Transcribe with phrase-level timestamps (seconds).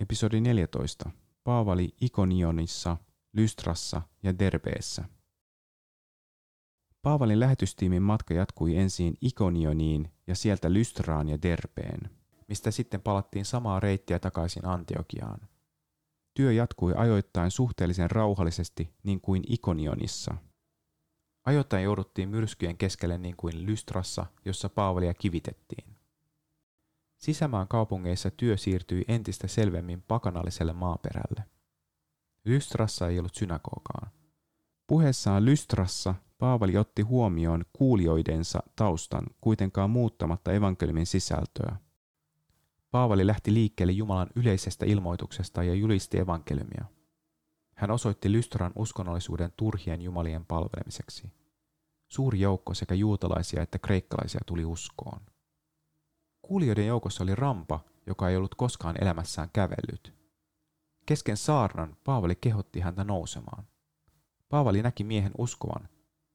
[0.00, 1.10] Episodi 14.
[1.44, 2.96] Paavali Ikonionissa,
[3.32, 5.04] Lystrassa ja Derbeessä.
[7.02, 12.10] Paavalin lähetystiimin matka jatkui ensin Ikonioniin ja sieltä Lystraan ja Derbeen,
[12.48, 15.40] mistä sitten palattiin samaa reittiä takaisin Antiokiaan.
[16.34, 20.34] Työ jatkui ajoittain suhteellisen rauhallisesti niin kuin Ikonionissa.
[21.44, 25.97] Ajoittain jouduttiin myrskyjen keskelle niin kuin Lystrassa, jossa Paavalia kivitettiin.
[27.18, 31.44] Sisämaan kaupungeissa työ siirtyi entistä selvemmin pakanalliselle maaperälle.
[32.44, 34.10] Lystrassa ei ollut synagogaan.
[34.86, 41.76] Puheessaan Lystrassa Paavali otti huomioon kuulijoidensa taustan kuitenkaan muuttamatta evankeliumin sisältöä.
[42.90, 46.84] Paavali lähti liikkeelle Jumalan yleisestä ilmoituksesta ja julisti evankeliumia.
[47.74, 51.32] Hän osoitti Lystran uskonnollisuuden turhien jumalien palvelemiseksi.
[52.08, 55.20] Suuri joukko sekä juutalaisia että kreikkalaisia tuli uskoon.
[56.48, 60.14] Kuulijoiden joukossa oli rampa, joka ei ollut koskaan elämässään kävellyt.
[61.06, 63.66] Kesken saarnan Paavali kehotti häntä nousemaan.
[64.48, 65.88] Paavali näki miehen uskovan,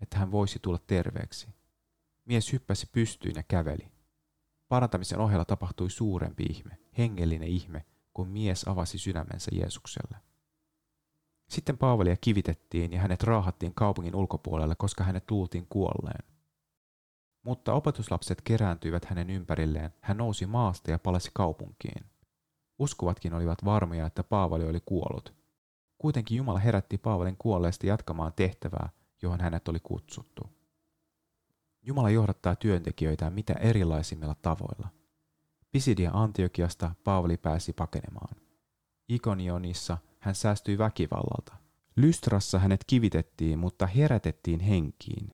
[0.00, 1.48] että hän voisi tulla terveeksi.
[2.24, 3.92] Mies hyppäsi pystyyn ja käveli.
[4.68, 10.16] Parantamisen ohella tapahtui suurempi ihme, hengellinen ihme, kun mies avasi sydämensä Jeesukselle.
[11.48, 16.39] Sitten Paavalia kivitettiin ja hänet raahattiin kaupungin ulkopuolelle, koska hänet luultiin kuolleen.
[17.50, 22.04] Mutta opetuslapset kerääntyivät hänen ympärilleen, hän nousi maasta ja palasi kaupunkiin.
[22.78, 25.34] Uskovatkin olivat varmoja, että Paavali oli kuollut.
[25.98, 28.88] Kuitenkin Jumala herätti Paavalin kuolleesta jatkamaan tehtävää,
[29.22, 30.42] johon hänet oli kutsuttu.
[31.82, 34.88] Jumala johdattaa työntekijöitään mitä erilaisimmilla tavoilla.
[35.70, 38.36] Pisidia Antiokiasta Paavali pääsi pakenemaan.
[39.08, 41.54] Ikonionissa hän säästyi väkivallalta.
[41.96, 45.30] Lystrassa hänet kivitettiin, mutta herätettiin henkiin.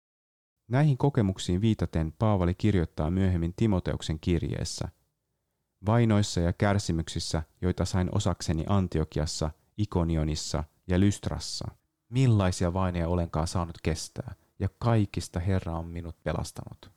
[0.68, 4.88] Näihin kokemuksiin viitaten Paavali kirjoittaa myöhemmin Timoteuksen kirjeessä.
[5.86, 11.68] Vainoissa ja kärsimyksissä, joita sain osakseni Antiokiassa, Ikonionissa ja Lystrassa,
[12.08, 16.90] millaisia vaineja olenkaan saanut kestää, ja kaikista Herra on minut pelastanut.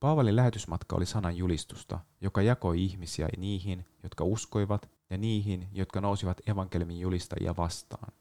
[0.00, 6.40] Paavalin lähetysmatka oli sanan julistusta, joka jakoi ihmisiä niihin, jotka uskoivat, ja niihin, jotka nousivat
[6.48, 8.12] evankeliumin julistajia vastaan.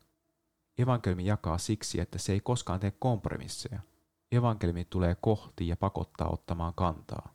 [0.77, 3.79] Evankeliumi jakaa siksi, että se ei koskaan tee kompromisseja–
[4.31, 7.33] evankeliumi tulee kohti ja pakottaa ottamaan kantaa.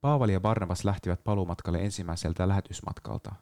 [0.00, 3.34] Paavali ja Barnabas lähtivät paluumatkalle ensimmäiseltä lähetysmatkalta.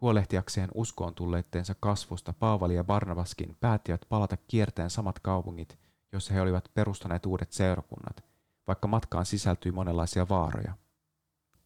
[0.00, 5.78] Huolehtiakseen uskoon tulleitteensa kasvusta Paavali ja Barnabaskin päättivät palata kierteen samat kaupungit,
[6.12, 8.24] joissa he olivat perustaneet uudet seurakunnat,
[8.66, 10.72] vaikka matkaan sisältyi monenlaisia vaaroja.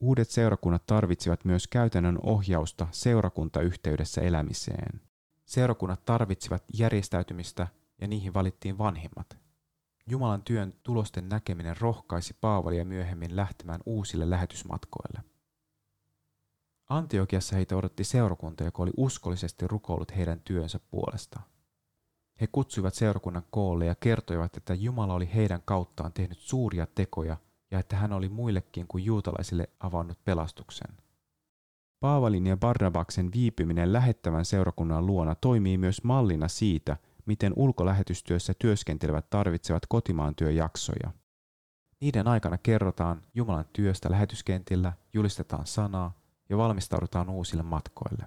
[0.01, 5.01] Uudet seurakunnat tarvitsivat myös käytännön ohjausta seurakuntayhteydessä elämiseen.
[5.45, 7.67] Seurakunnat tarvitsivat järjestäytymistä
[8.01, 9.42] ja niihin valittiin vanhimmat.
[10.07, 15.21] Jumalan työn tulosten näkeminen rohkaisi Paavalia myöhemmin lähtemään uusille lähetysmatkoille.
[16.89, 21.41] Antiokiassa heitä odotti seurakunta, joka oli uskollisesti rukoillut heidän työnsä puolesta.
[22.41, 27.37] He kutsuivat seurakunnan koolle ja kertoivat, että Jumala oli heidän kauttaan tehnyt suuria tekoja
[27.71, 30.97] ja että hän oli muillekin kuin juutalaisille avannut pelastuksen.
[32.01, 36.97] Paavalin ja Barnabaksen viipyminen lähettävän seurakunnan luona toimii myös mallina siitä,
[37.27, 41.11] miten ulkolähetystyössä työskentelevät tarvitsevat kotimaan työjaksoja.
[42.01, 46.19] Niiden aikana kerrotaan Jumalan työstä lähetyskentillä, julistetaan sanaa
[46.49, 48.27] ja valmistaudutaan uusille matkoille.